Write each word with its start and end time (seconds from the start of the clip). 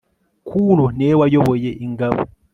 Kuro 0.47 0.83
ni 0.95 1.05
we 1.09 1.13
wayoboye 1.21 1.69
ingabo 1.85 2.21